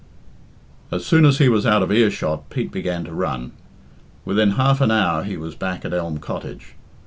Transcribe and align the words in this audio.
As 0.91 1.05
soon 1.05 1.25
as 1.25 1.37
he 1.37 1.47
was 1.47 1.63
out 1.63 1.83
of 1.83 1.91
earshot 1.91 2.49
Pete 2.49 2.71
began 2.71 3.03
to 3.03 3.13
run. 3.13 3.51
Within 4.25 4.53
half 4.53 4.81
an 4.81 4.89
hour 4.89 5.21
he 5.23 5.37
was 5.37 5.53
back 5.53 5.85
at 5.85 5.93
Elm 5.93 6.17
Cottage. 6.17 6.73